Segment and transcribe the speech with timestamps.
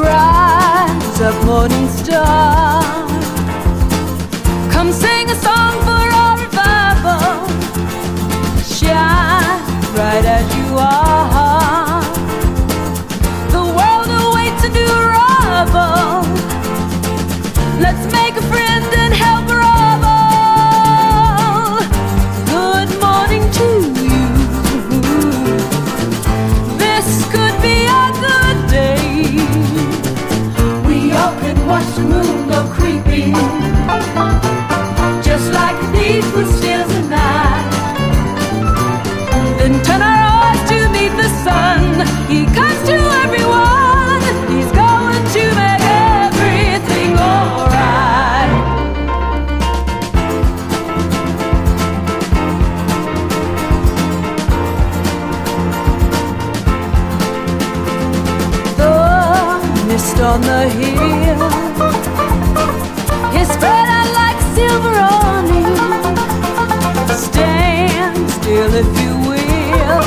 [0.00, 2.82] bright as a morning star.
[4.74, 7.20] Come sing a song for our revival.
[8.76, 9.60] Shine
[9.94, 12.02] bright as you are.
[13.56, 16.24] The world awaits a new arrival.
[17.84, 18.44] Let's make a
[60.30, 61.50] on the hill.
[63.36, 65.76] His spread out like silver awning.
[67.26, 70.02] Stand still if you will,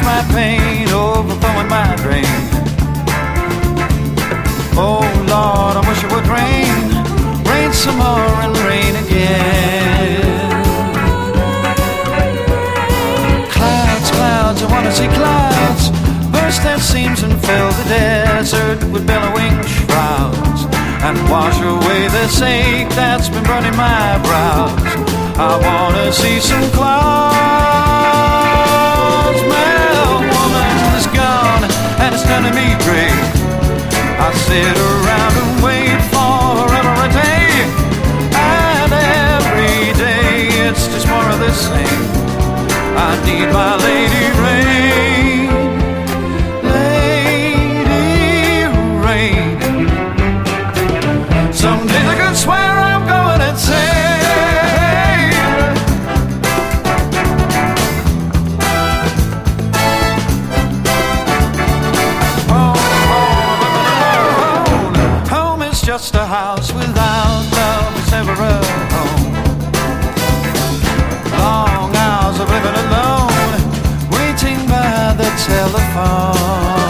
[0.00, 2.24] drench my pain, overflowing my drain.
[4.76, 7.44] Oh Lord, I wish it would rain.
[7.44, 10.22] Rain some more and rain again.
[13.50, 15.90] Clouds, clouds, I wanna see clouds.
[16.30, 20.64] Burst their seams and fill the desert with billowing shrouds.
[21.02, 24.72] And wash away this ache that's been burning my brows.
[25.38, 27.79] I wanna see some clouds.
[66.00, 67.98] Just a house without love.
[67.98, 69.34] It's never a home.
[71.38, 73.60] Long hours of living alone,
[74.10, 76.80] waiting by the telephone.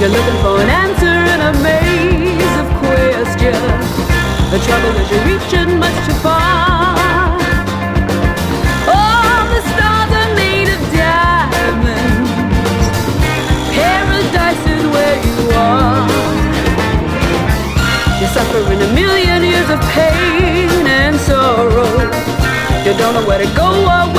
[0.00, 3.84] You're looking for an answer in a maze of questions.
[4.50, 7.36] The trouble is you're reaching much too far.
[8.88, 12.30] All the stars are made of diamonds.
[13.76, 16.08] Paradise is where you are.
[18.20, 22.08] You're suffering a million years of pain and sorrow.
[22.86, 24.10] You don't know where to go or